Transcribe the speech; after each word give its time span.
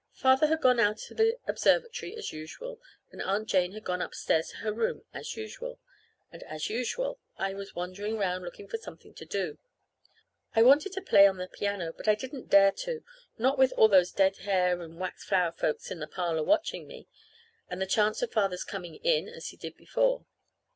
Father 0.15 0.47
had 0.47 0.61
gone 0.61 0.79
out 0.79 0.97
to 0.97 1.13
the 1.13 1.37
observatory 1.45 2.15
as 2.15 2.33
usual, 2.33 2.81
and 3.11 3.21
Aunt 3.21 3.47
Jane 3.47 3.73
had 3.73 3.83
gone 3.83 4.01
upstairs 4.01 4.47
to 4.49 4.57
her 4.57 4.73
room 4.73 5.03
as 5.13 5.37
usual, 5.37 5.79
and 6.31 6.41
as 6.41 6.71
usual 6.71 7.19
I 7.37 7.53
was 7.53 7.75
wandering 7.75 8.17
'round 8.17 8.43
looking 8.43 8.67
for 8.67 8.77
something 8.77 9.13
to 9.13 9.25
do. 9.25 9.59
I 10.55 10.63
wanted 10.63 10.91
to 10.93 11.03
play 11.03 11.27
on 11.27 11.37
the 11.37 11.47
piano, 11.47 11.93
but 11.93 12.07
I 12.07 12.15
didn't 12.15 12.49
dare 12.49 12.71
to 12.77 13.03
not 13.37 13.59
with 13.59 13.73
all 13.77 13.89
those 13.89 14.11
dead 14.11 14.37
hair 14.37 14.81
and 14.81 14.99
wax 14.99 15.23
flower 15.23 15.51
folks 15.51 15.91
in 15.91 15.99
the 15.99 16.07
parlor 16.07 16.41
watching 16.41 16.87
me, 16.87 17.07
and 17.69 17.79
the 17.79 17.85
chance 17.85 18.23
of 18.23 18.31
Father's 18.31 18.63
coming 18.63 18.95
in 18.95 19.29
as 19.29 19.49
he 19.49 19.55
did 19.57 19.77
before. 19.77 20.25